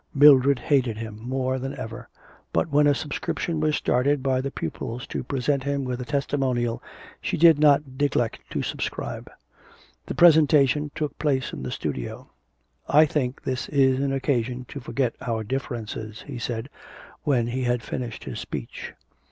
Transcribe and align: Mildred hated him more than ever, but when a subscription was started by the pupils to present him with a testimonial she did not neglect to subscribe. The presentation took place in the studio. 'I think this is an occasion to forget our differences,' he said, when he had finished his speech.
Mildred 0.15 0.57
hated 0.57 0.97
him 0.97 1.19
more 1.21 1.59
than 1.59 1.77
ever, 1.77 2.09
but 2.53 2.71
when 2.71 2.87
a 2.87 2.95
subscription 2.95 3.59
was 3.59 3.75
started 3.75 4.23
by 4.23 4.41
the 4.41 4.49
pupils 4.49 5.05
to 5.05 5.23
present 5.23 5.63
him 5.63 5.83
with 5.85 6.01
a 6.01 6.05
testimonial 6.05 6.81
she 7.21 7.37
did 7.37 7.59
not 7.59 7.83
neglect 7.99 8.39
to 8.49 8.63
subscribe. 8.63 9.29
The 10.07 10.15
presentation 10.15 10.89
took 10.95 11.19
place 11.19 11.53
in 11.53 11.61
the 11.61 11.69
studio. 11.69 12.31
'I 12.89 13.05
think 13.05 13.43
this 13.43 13.69
is 13.69 13.99
an 13.99 14.11
occasion 14.11 14.65
to 14.69 14.79
forget 14.79 15.13
our 15.21 15.43
differences,' 15.43 16.23
he 16.25 16.39
said, 16.39 16.67
when 17.21 17.45
he 17.49 17.65
had 17.65 17.83
finished 17.83 18.23
his 18.23 18.39
speech. 18.39 18.93